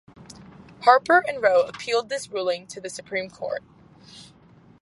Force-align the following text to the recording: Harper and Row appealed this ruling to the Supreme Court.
Harper 0.81 1.23
and 1.27 1.43
Row 1.43 1.61
appealed 1.61 2.09
this 2.09 2.31
ruling 2.31 2.65
to 2.65 2.81
the 2.81 2.89
Supreme 2.89 3.29
Court. 3.29 3.61